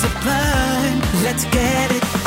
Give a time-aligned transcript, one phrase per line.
[0.00, 0.98] sublime.
[1.22, 2.19] Let's get it.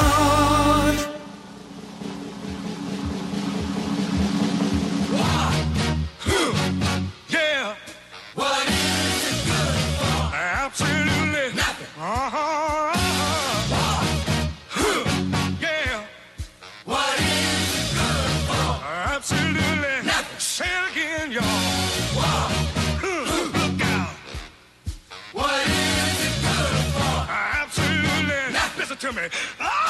[29.16, 29.30] me.
[29.60, 29.83] Ah!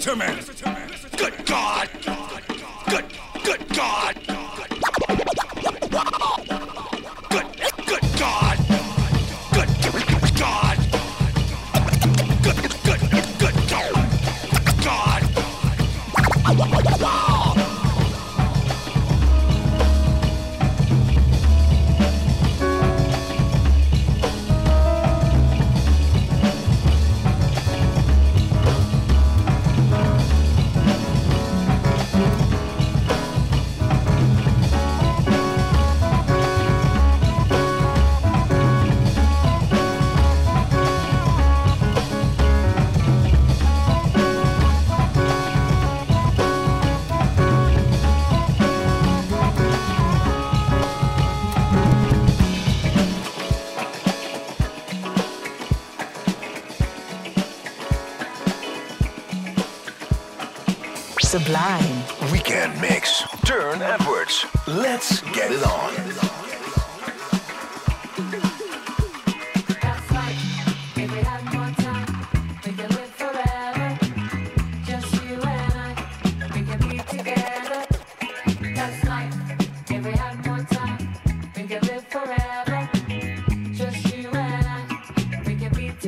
[0.00, 0.26] to me!
[1.18, 1.89] Good God!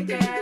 [0.06, 0.41] together.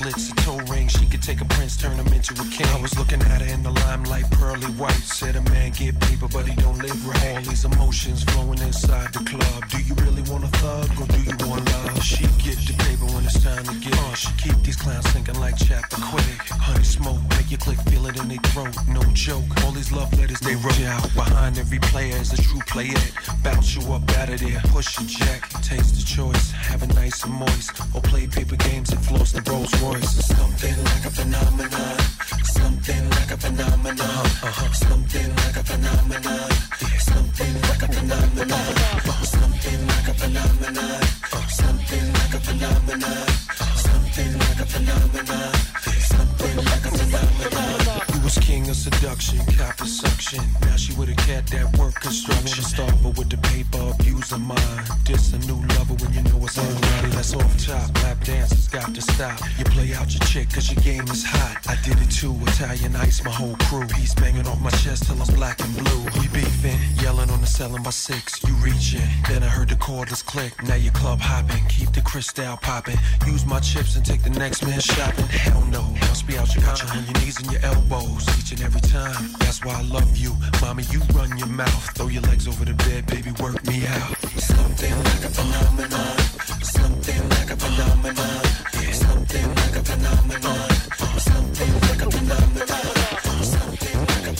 [0.00, 0.39] chocolates
[1.20, 2.66] could take a prince, turn him into a king.
[2.68, 5.02] I was looking at her in the limelight, pearly white.
[5.02, 7.36] Said a man get paper, but he don't live right.
[7.36, 9.68] All these emotions flowing inside the club.
[9.70, 12.02] Do you really want a thug or do you want love?
[12.02, 14.14] She get the paper when it's time to get on.
[14.14, 16.40] She keep these clowns thinking like Chappaquiddick.
[16.66, 18.74] Honey smoke, make you click, feel it in their throat.
[18.88, 19.44] No joke.
[19.64, 21.02] All these love letters they wrote out.
[21.14, 23.02] Behind every player is a true player.
[23.42, 27.24] Bounce you up out of there, push your jack, taste the choice, have it nice
[27.24, 30.26] and moist, or play paper games and floss the Rolls Royce.
[30.26, 31.32] Something like a Something
[33.10, 34.26] like a phenomenon.
[34.74, 36.50] Something like a phenomenon.
[37.00, 38.70] Something like a phenomenon.
[39.24, 41.02] Something like a phenomenon.
[41.48, 43.26] Something like a phenomenon.
[43.76, 45.52] Something like a phenomenon.
[45.98, 47.79] Something like a phenomenon.
[48.30, 50.44] Was king of seduction, copper suction.
[50.62, 52.62] Now she with a cat that work construction.
[52.62, 54.84] Wanna Start but with the paper, abuse of mine.
[55.04, 57.10] This a new lover when you know it's unready.
[57.10, 57.90] That's off top.
[58.04, 59.36] Lap dances got to stop.
[59.58, 61.58] You play out your chick cause your game is hot.
[61.66, 62.38] I did it too.
[62.46, 63.86] Italian ice, my whole crew.
[63.88, 66.02] Piece banging off my chest till I'm black and blue.
[66.20, 68.44] We beefing, yelling on the selling by six.
[68.46, 70.52] You reaching, then I heard the cordless click.
[70.62, 72.98] Now you club hopping, keep the crystal popping.
[73.26, 75.26] Use my chips and take the next man shopping.
[75.26, 78.52] Hell no, must be out your got you on your knees and your elbows each
[78.52, 79.32] and every time.
[79.40, 80.84] That's why I love you, mommy.
[80.90, 83.30] You run your mouth, throw your legs over the bed, baby.
[83.42, 84.16] Work me out.
[84.38, 86.18] Something like a phenomenon.
[86.62, 88.42] Something like a phenomenon.
[88.92, 90.70] Something like a phenomenon.
[91.18, 92.60] Something like a phenomenon.
[93.30, 94.30] Something like a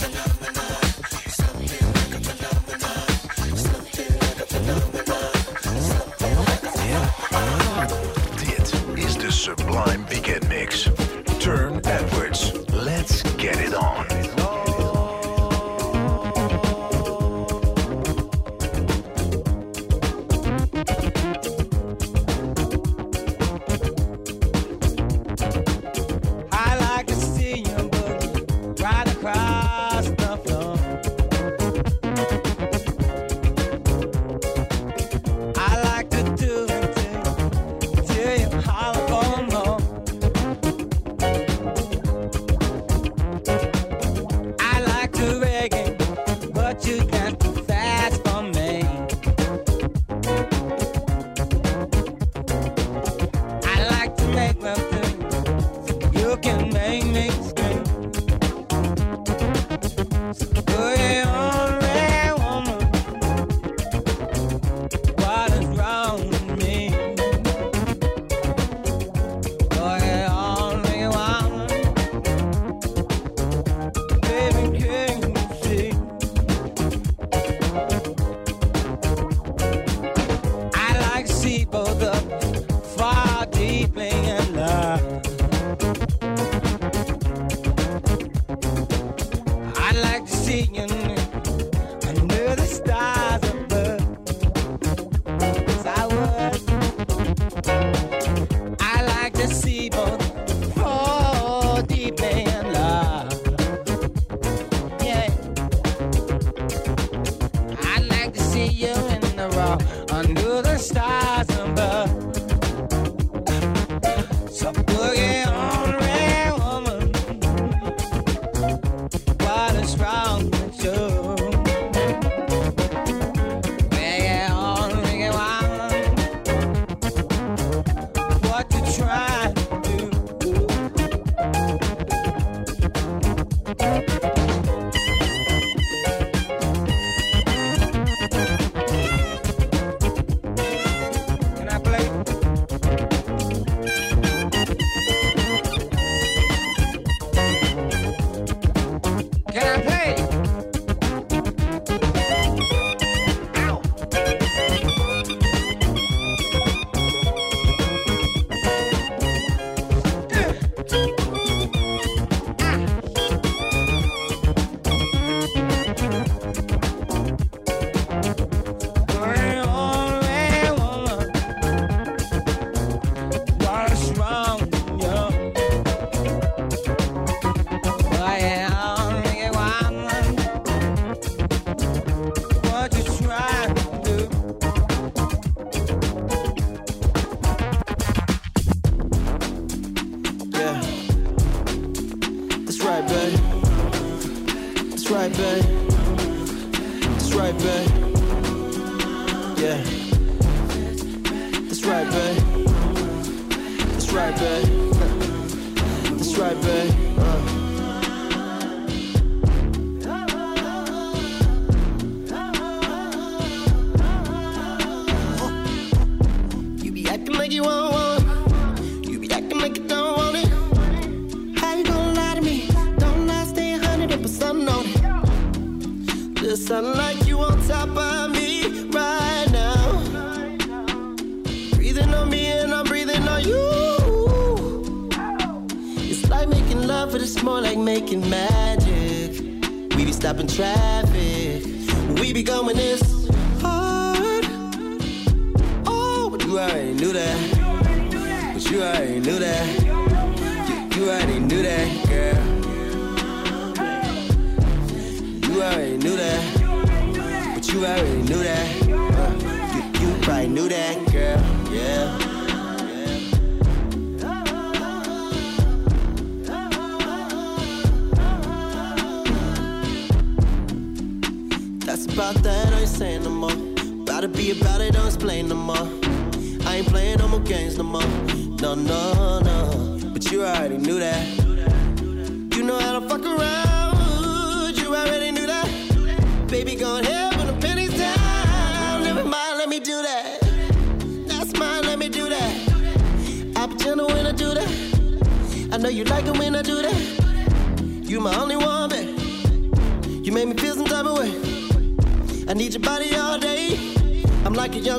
[13.41, 13.90] get it on.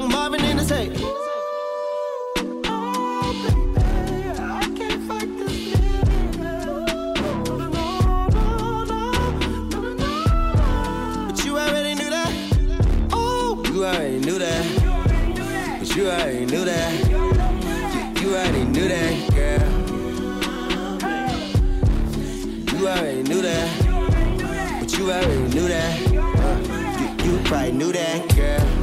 [0.02, 0.98] young Marvin in the safe.
[11.44, 12.28] You already knew that.
[15.78, 17.08] But you already knew that.
[18.22, 19.68] You, already knew that, girl.
[22.72, 23.68] You already knew that.
[24.80, 26.00] But you already knew that.
[26.10, 28.81] You, you probably knew that, girl.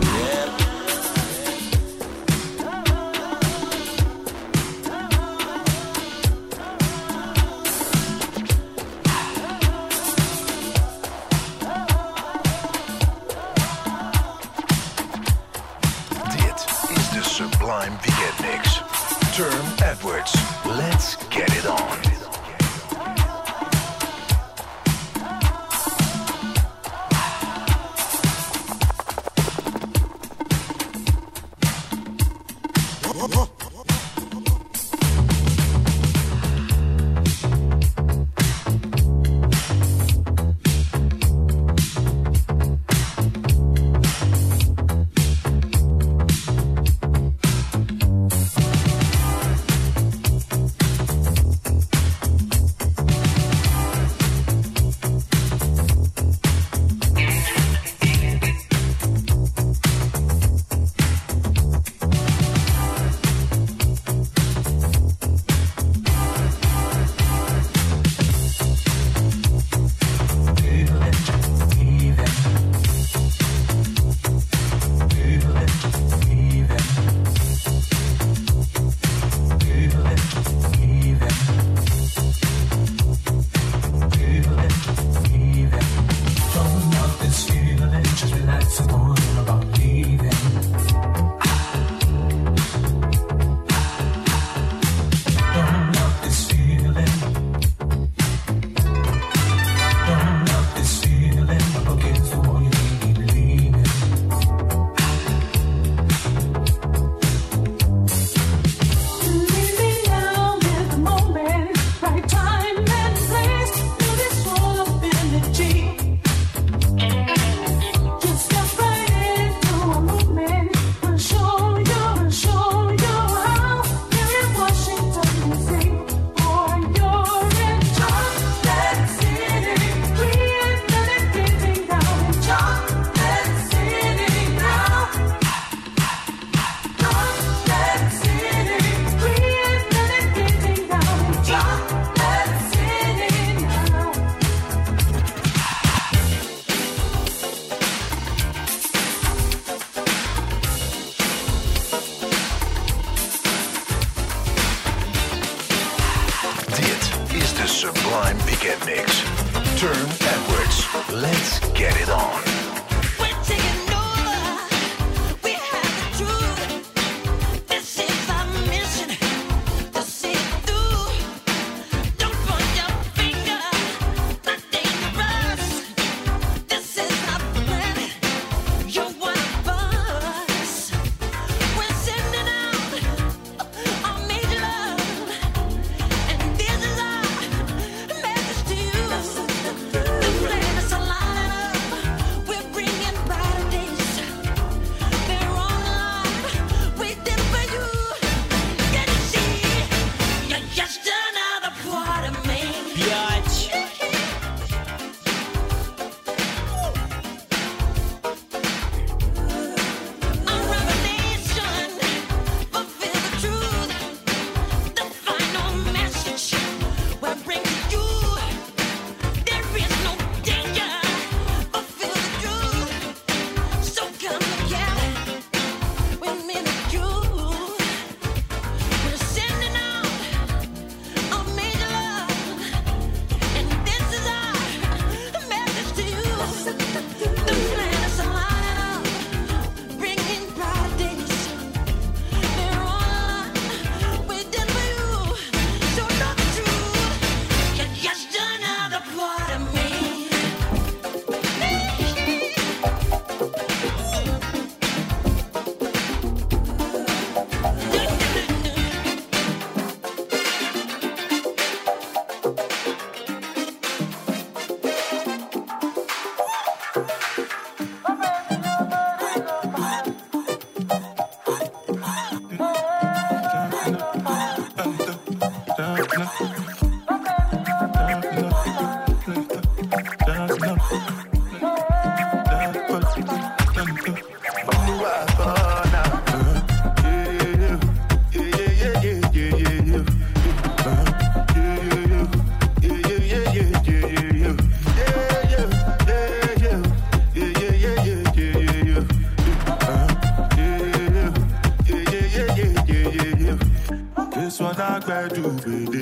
[305.19, 305.98] I do, baby.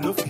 [0.00, 0.29] no fim.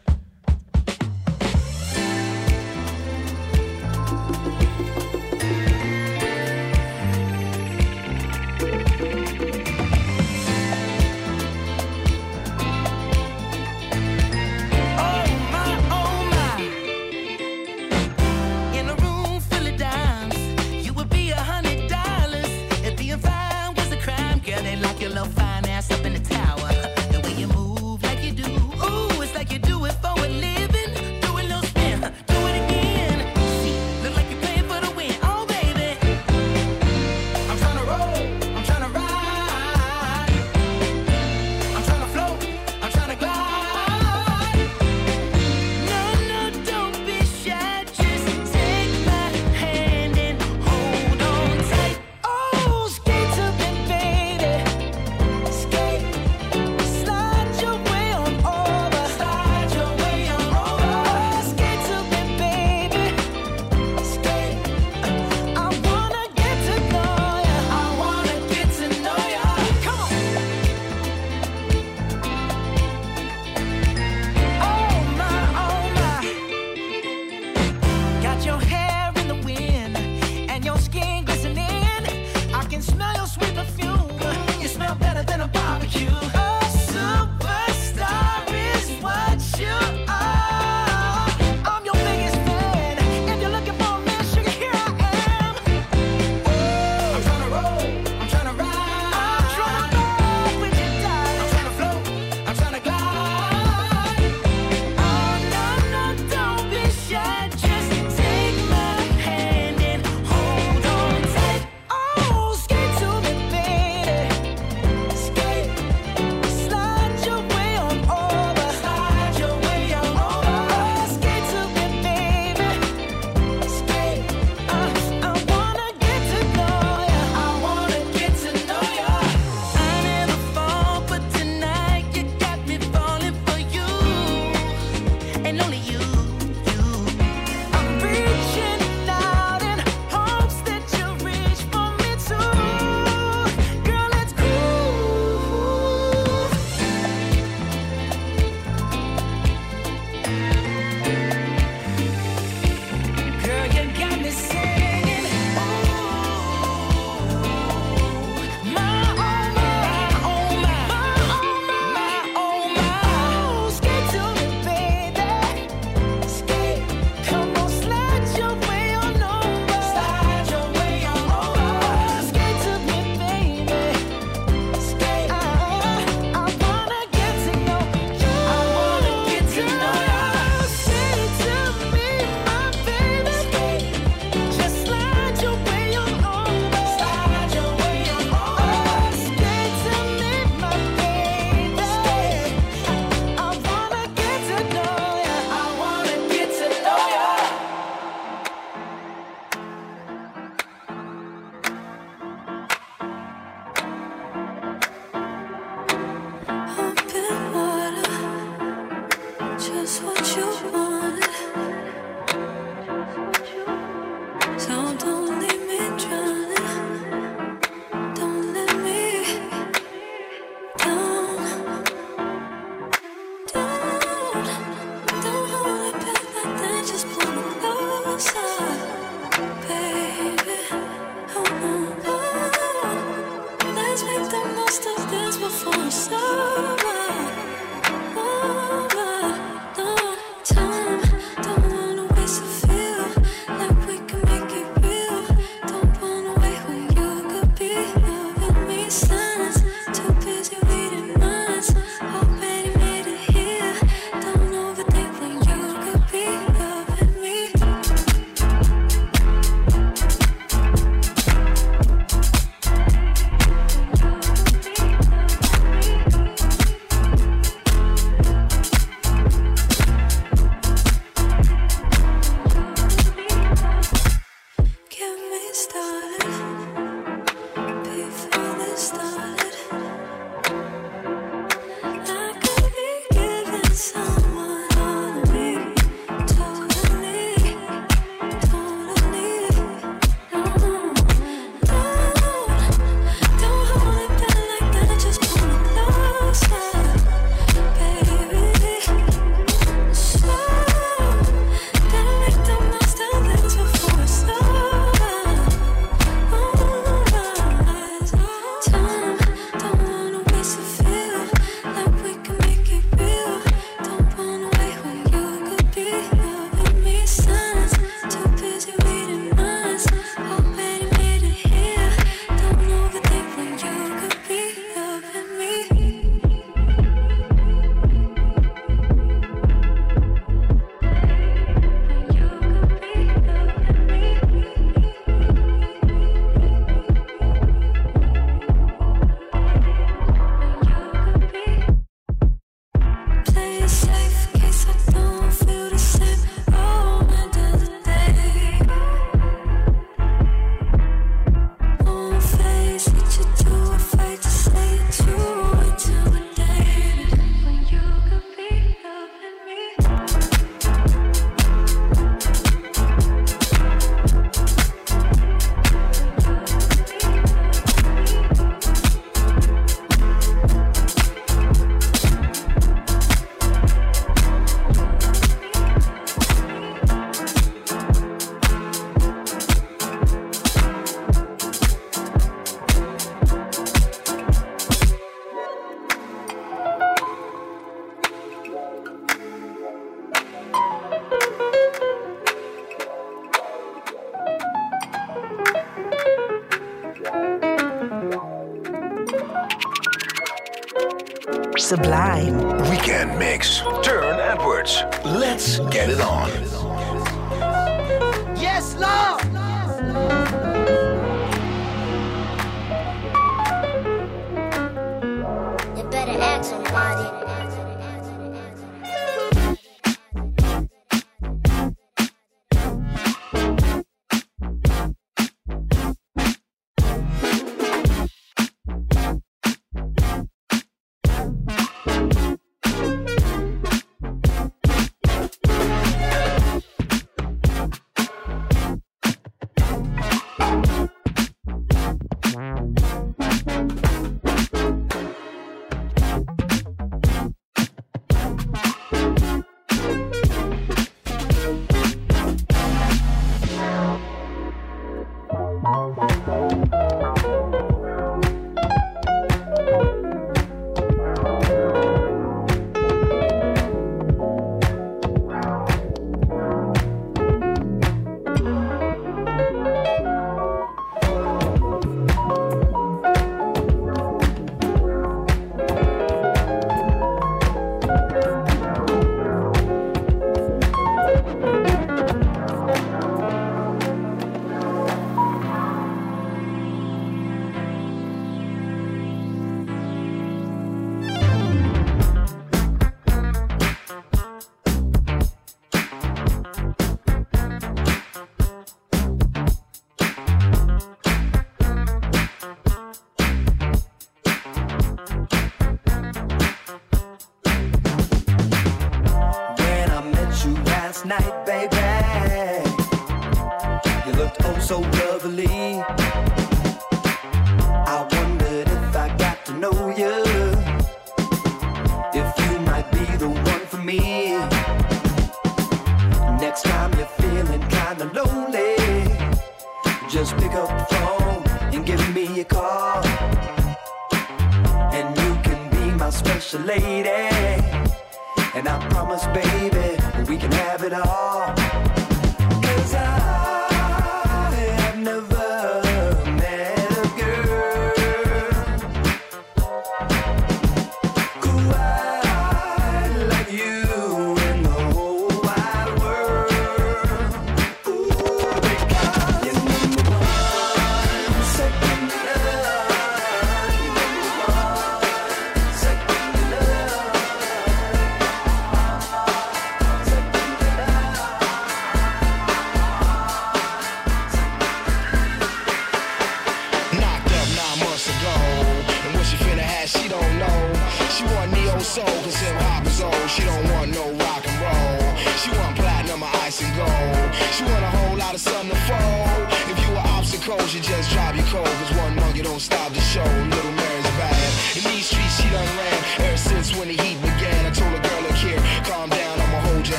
[590.73, 591.40] You just drop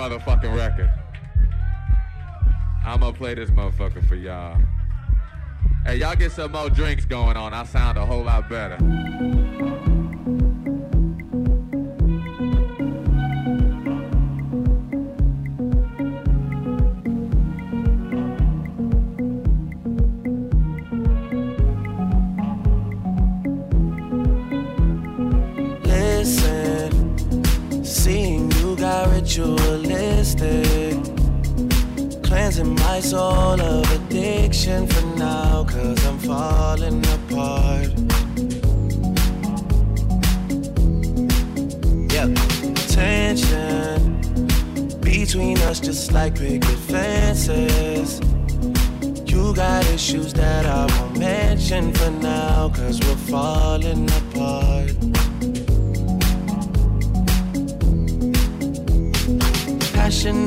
[0.00, 0.90] motherfucking record.
[2.86, 4.58] I'ma play this motherfucker for y'all.
[5.84, 7.52] Hey, y'all get some more drinks going on.
[7.52, 8.78] I sound a whole lot better.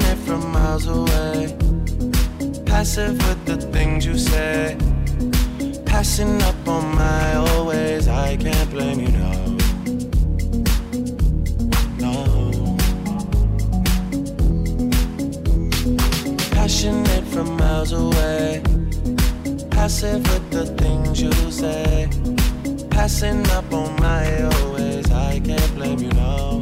[0.04, 1.56] Passionate from miles away.
[2.66, 4.78] Passive with the things you say.
[5.86, 8.10] Passing up on my always.
[8.10, 9.58] I can't blame you, no.
[12.04, 12.78] No.
[16.52, 18.62] Passionate from miles away.
[19.72, 22.10] Passive with the things you say.
[22.90, 25.10] Passing up on my always.
[25.12, 26.12] I can't blame you.
[26.12, 26.62] No.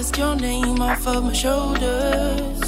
[0.00, 2.60] dust your name off of my shoulders.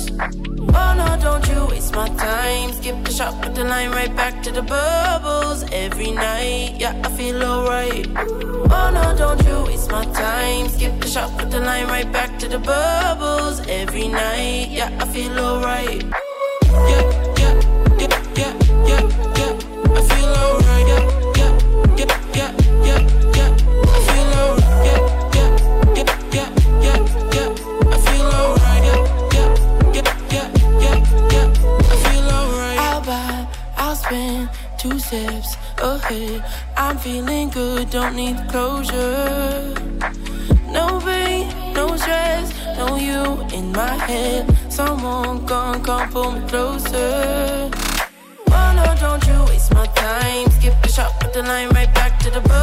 [0.80, 2.72] Oh no, don't you waste my time.
[2.74, 6.76] Skip the shot put the line right back to the bubbles every night.
[6.78, 8.06] Yeah, I feel alright.
[8.76, 10.68] Oh no, don't you waste my time.
[10.68, 14.68] Skip the shot put the line right back to the bubbles every night.
[14.70, 16.21] Yeah, I feel alright.
[37.02, 39.74] feeling good, don't need closure.
[40.70, 44.46] No pain, no stress, no you in my head.
[44.70, 47.68] Someone gone, come pull me closer.
[48.46, 50.48] Why no, don't you waste my time.
[50.52, 52.61] Skip the shot, put the line right back to the book.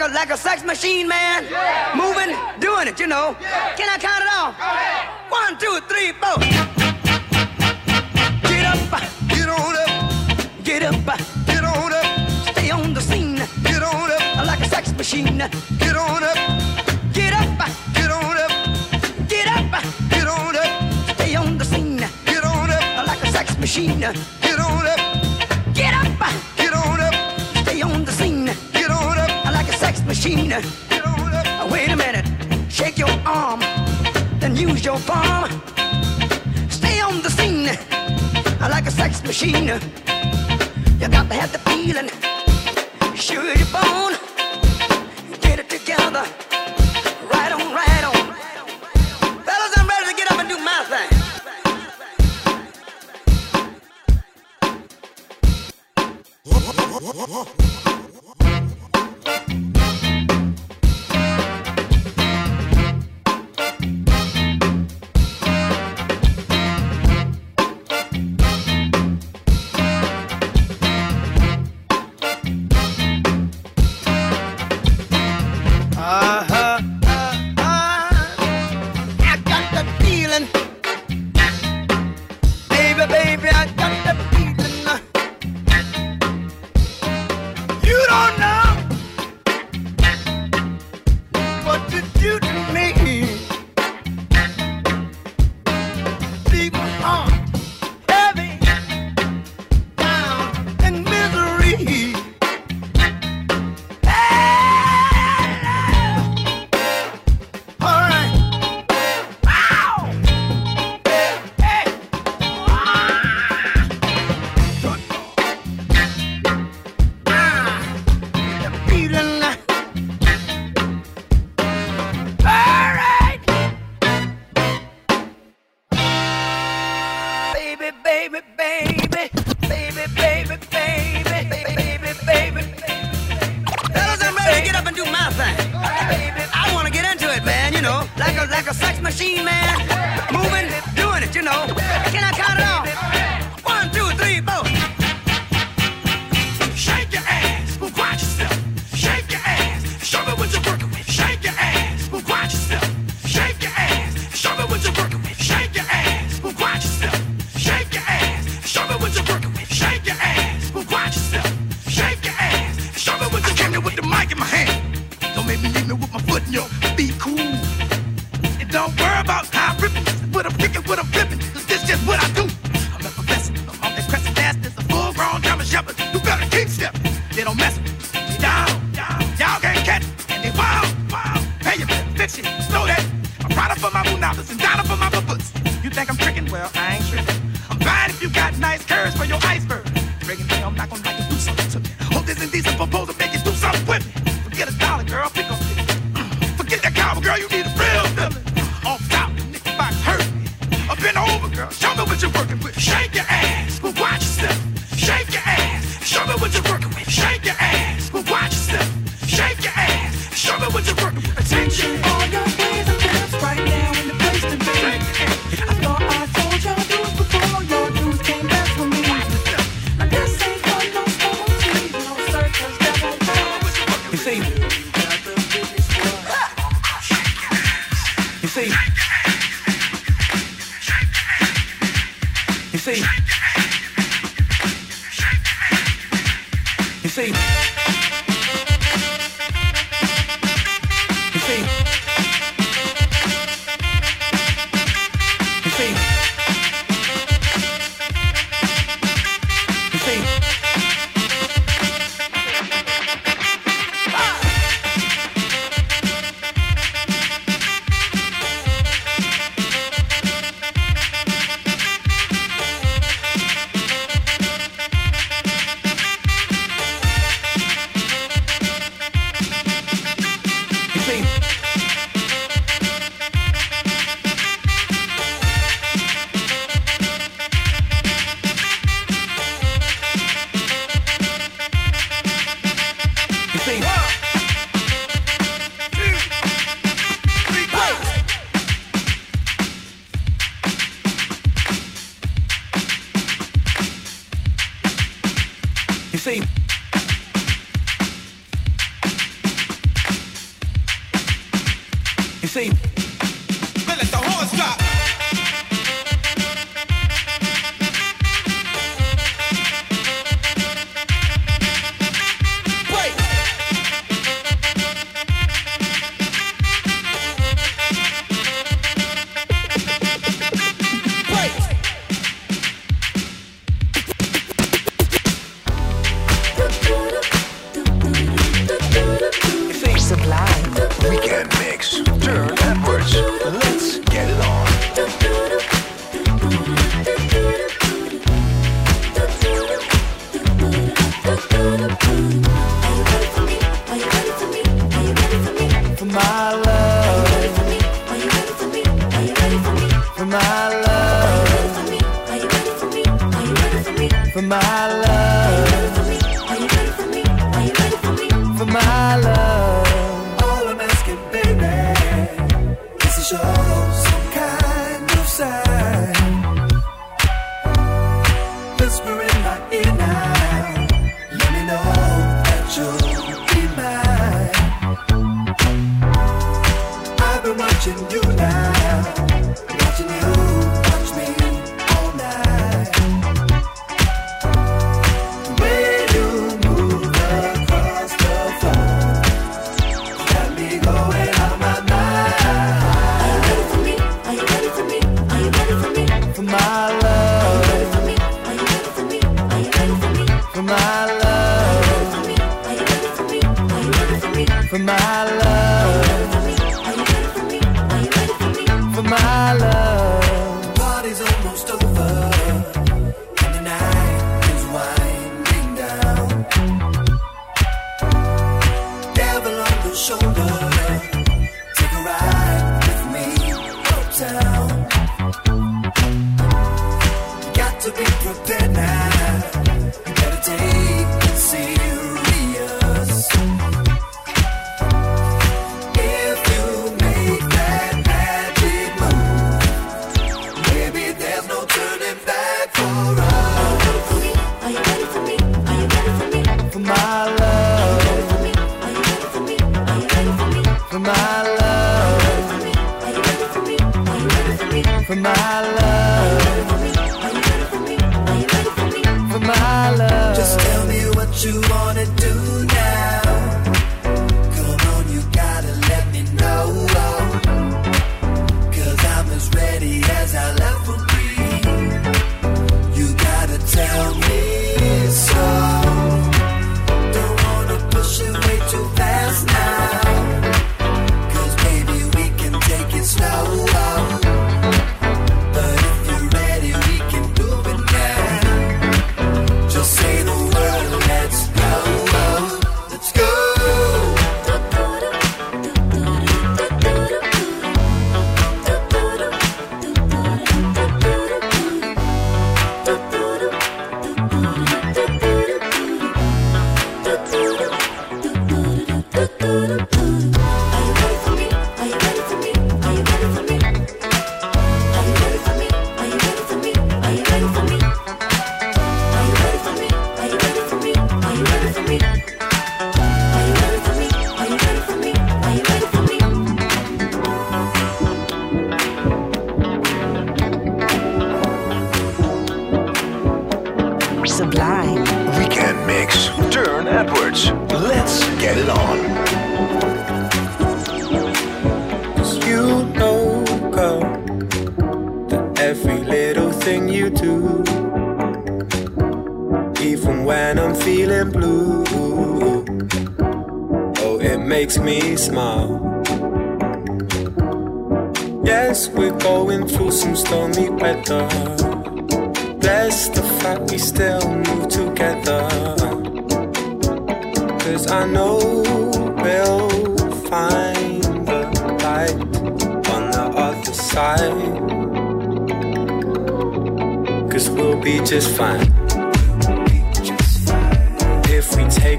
[0.00, 1.44] like a like a sex machine, man.
[1.50, 1.92] Yeah.
[1.94, 3.36] Moving, doing it, you know.
[3.40, 3.74] Yeah.
[3.76, 4.56] Can I count it off?
[4.56, 5.08] Go ahead.
[5.28, 6.38] One, two, three, four.
[8.48, 8.78] Get up,
[9.28, 10.94] get on up, get up,
[11.46, 12.30] get on up.
[12.52, 15.36] Stay on the scene, get on up like a sex machine.
[15.36, 16.36] Get on up,
[17.12, 17.58] get up,
[17.92, 18.52] get on up,
[19.28, 21.14] get up, get on up.
[21.14, 24.00] Stay on the scene, get on up like a sex machine.
[30.20, 30.52] machine.
[31.70, 32.26] Wait a minute,
[32.68, 33.60] shake your arm,
[34.38, 35.50] then use your palm.
[36.68, 37.70] Stay on the scene
[38.60, 39.68] like a sex machine.
[41.00, 42.10] You got to have the feeling.
[43.16, 44.09] Sure, you're born.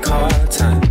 [0.07, 0.90] Our time,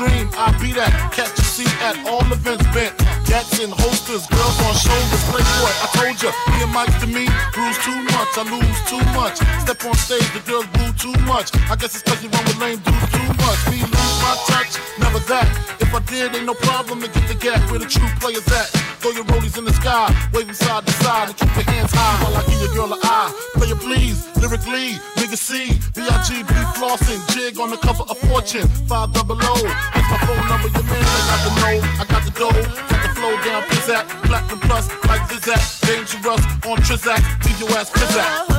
[0.00, 0.30] Dream.
[0.32, 1.12] I be that.
[1.12, 2.96] Catch a seat at all events bent.
[3.28, 5.22] Gats in holsters, girls on shoulders.
[5.28, 8.32] play Playboy, I told ya, me and Mike to me, bruise too much.
[8.40, 9.36] I lose too much.
[9.60, 11.52] Step on stage, the girls boo too much.
[11.68, 13.60] I guess it's cause you run with lame dudes too much.
[13.68, 15.46] Me lose my touch, never that.
[15.84, 18.72] If I did, ain't no problem to get the gap where the true players at.
[19.00, 22.24] Throw your rollies in the sky, waving side to side, and keep your hands high
[22.24, 23.32] while I give your girl an eye.
[23.54, 29.12] Play it please, lyrically, nigga C, B-I-G-B flossing, jig on the cover of Fortune, 5
[29.12, 29.89] double O.
[30.10, 33.10] My phone number, your man, I got the know, I got the dough, got the
[33.14, 38.49] flow down, pizzat, platinum plus, like Zizak, dangerous on Trizak, leave your ass pizzat.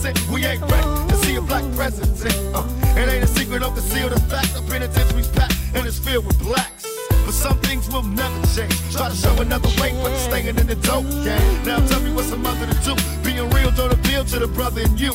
[0.00, 2.54] Seems evident, we ain't ready to see a black president.
[2.54, 2.64] Uh,
[2.96, 4.54] it ain't a secret, don't conceal the fact.
[4.54, 6.86] The penitentiary's packed and it's filled with blacks.
[7.24, 8.74] But some things will never change.
[8.92, 11.64] Try to show another way, but you're staying in the dope game.
[11.64, 12.94] Now tell me what's a mother to do.
[13.22, 15.14] Being real don't appeal to the brother in you.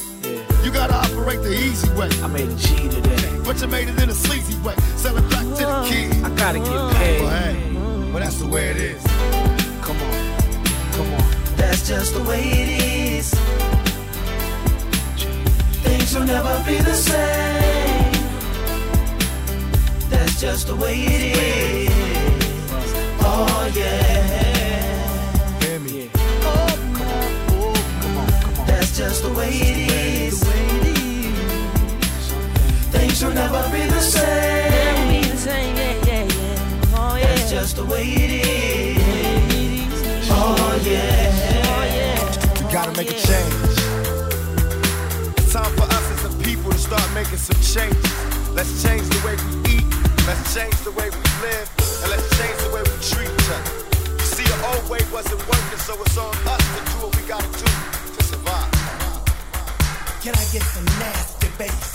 [0.63, 2.09] You gotta operate the easy way.
[2.21, 3.41] I made a G today.
[3.43, 4.75] But you made it in a sleazy way.
[4.95, 6.23] Sell it back to the kids.
[6.23, 7.21] I gotta get paid.
[7.21, 9.03] But hey, but that's the way it is.
[9.81, 10.37] Come on,
[10.93, 11.23] come on.
[11.57, 13.74] That's just the way it is.
[16.15, 18.13] Things will never be the same.
[20.09, 21.91] That's just the way it is.
[23.19, 25.59] Oh yeah.
[25.59, 26.09] Hear me.
[26.15, 27.31] Oh, come on.
[27.49, 28.65] Oh, come on, come on.
[28.65, 30.41] That's just the way it is.
[32.93, 35.23] Things will never be the same.
[37.19, 40.29] That's just the way it is.
[40.31, 42.65] Oh yeah.
[42.65, 43.64] We gotta make a change.
[46.85, 48.13] Start making some changes.
[48.53, 49.89] Let's change the way we eat.
[50.29, 51.65] Let's change the way we live.
[52.01, 53.73] And let's change the way we treat each other.
[54.21, 57.23] You see, the old way wasn't working, so it's on us to do what we
[57.27, 57.69] gotta do
[58.15, 58.69] to survive.
[60.21, 61.94] Can I get some nasty bass?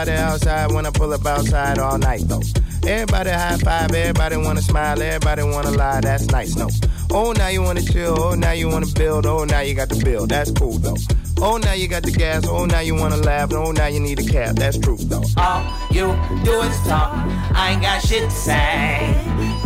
[0.00, 2.40] everybody outside wanna pull up outside all night though.
[2.86, 6.68] Everybody high five, everybody wanna smile, everybody wanna lie, that's nice, no.
[7.10, 10.02] Oh, now you wanna chill, oh, now you wanna build, oh, now you got the
[10.02, 10.96] bill, that's cool though.
[11.42, 12.46] Oh, now you got the gas.
[12.46, 13.50] Oh, now you wanna laugh.
[13.54, 14.56] Oh, now you need a cab.
[14.56, 15.24] That's true though.
[15.38, 16.12] All you
[16.44, 17.14] do is talk.
[17.56, 19.16] I ain't got shit to say.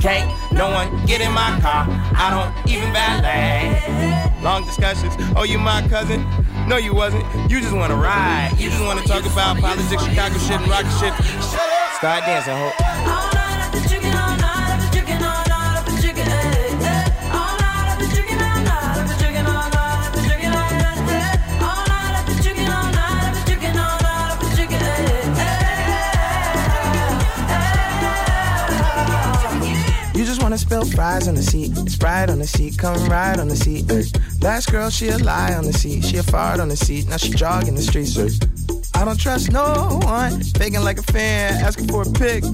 [0.00, 1.84] Can't no one get in my car.
[2.16, 4.30] I don't even valet.
[4.40, 5.14] Long discussions.
[5.34, 6.24] Oh, you my cousin?
[6.66, 7.24] No, you wasn't.
[7.50, 8.52] You just wanna ride.
[8.58, 11.12] You just wanna talk about politics, Chicago shit, and rock shit.
[11.98, 12.94] Start dancing, ho.
[30.54, 33.90] wanna spill fries on the seat ride on the seat, come ride on the seat.
[33.90, 34.04] Ay.
[34.42, 37.16] Last girl, she a lie on the seat, she a fart on the seat, now
[37.16, 38.18] she jogging the streets.
[38.18, 38.28] Ay.
[38.94, 42.44] I don't trust no one, faking like a fan, asking for a pic.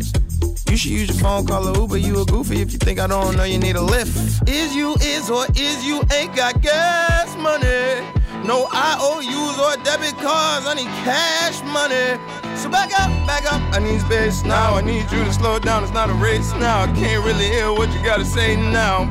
[0.71, 1.99] You should use your phone, call a Uber.
[1.99, 4.15] You a goofy if you think I don't know you need a lift.
[4.49, 8.07] Is you is or is you ain't got gas money?
[8.47, 12.40] No IOUs or debit cards, I need cash money.
[12.61, 13.63] So back up, back up.
[13.73, 14.75] I need space now.
[14.75, 15.83] I need you to slow down.
[15.83, 16.83] It's not a race now.
[16.83, 19.11] I can't really hear what you gotta say now.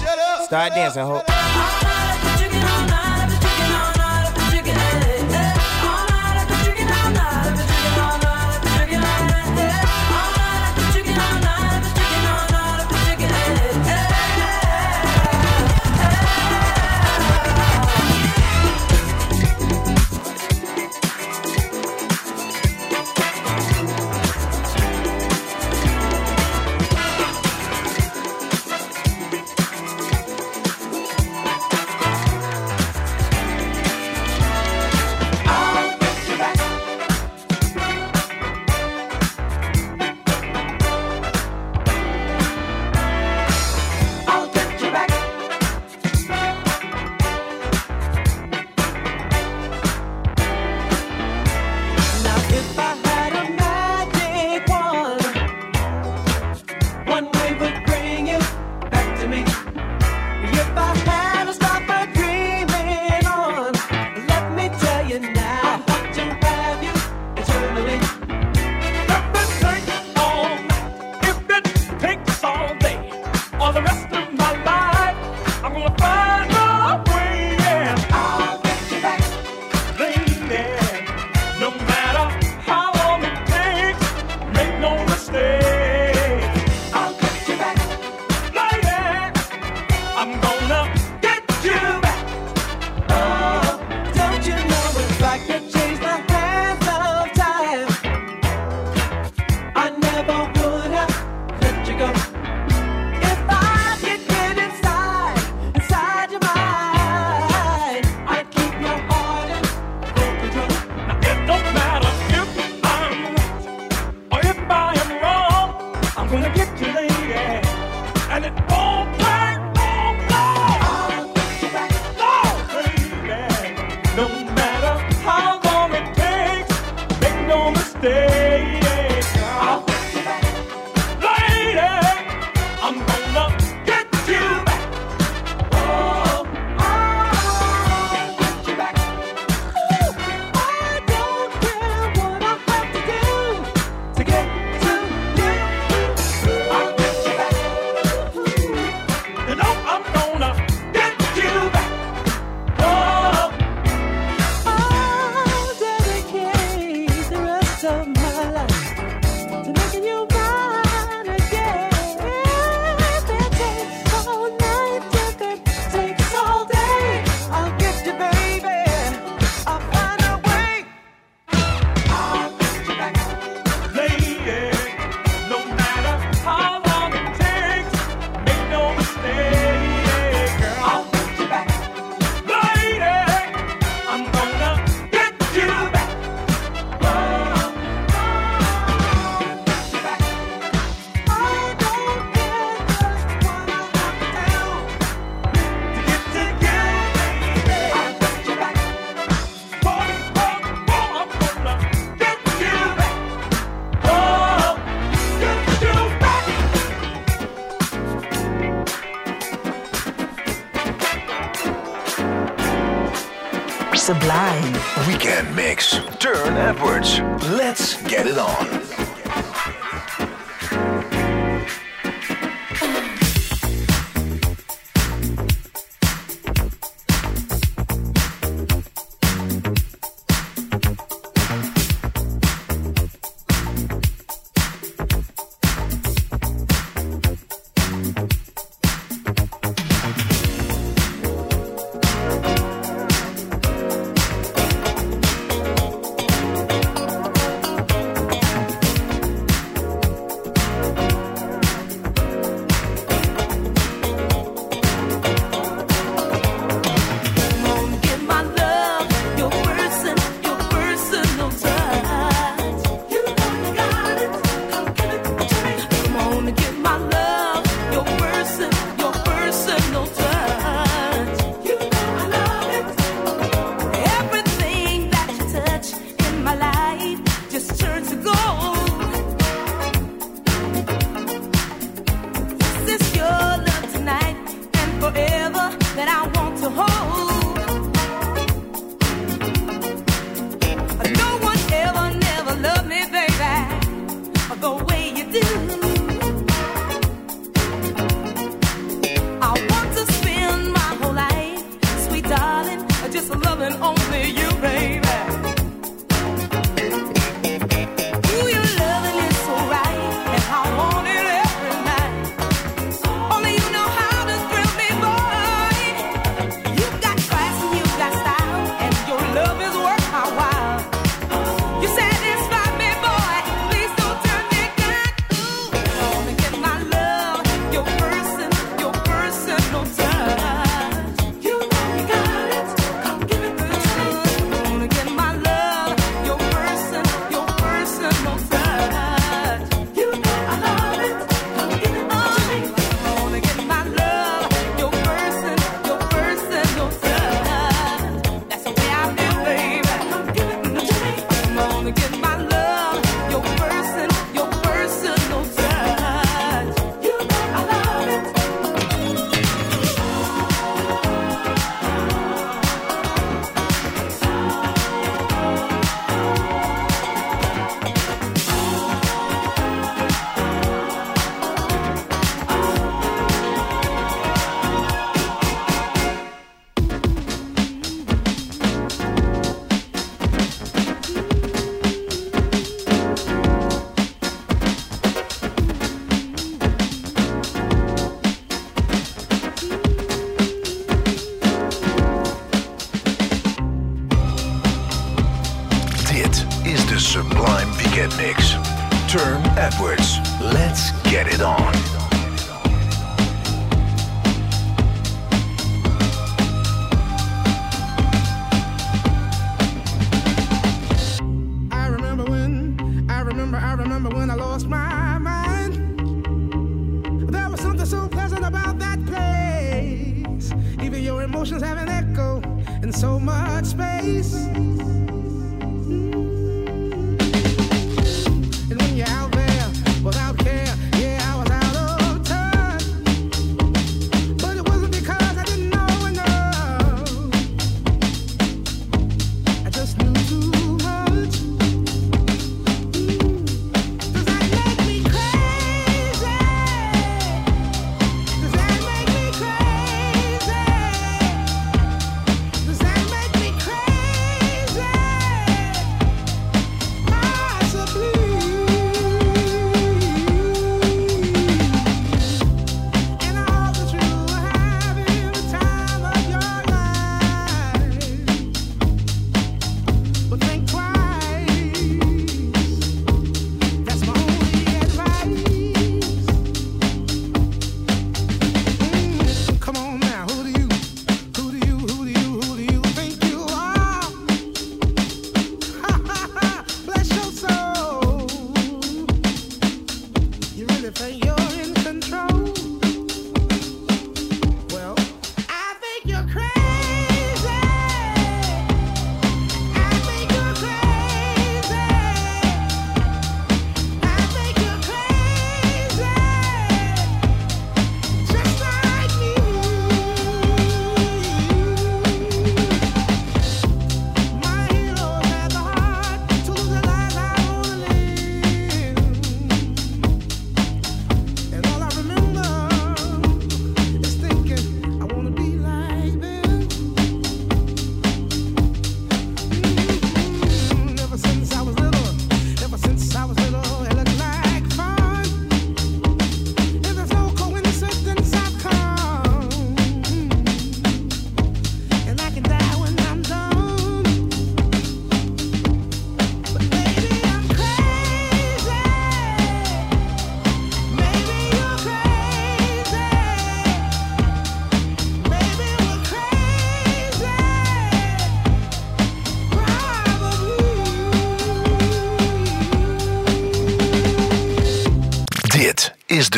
[0.00, 0.44] Shut up.
[0.44, 1.24] Start shut dancing, up,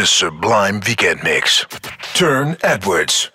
[0.01, 1.67] de Sublime Weekend Mix.
[2.15, 3.31] Turne Edwards.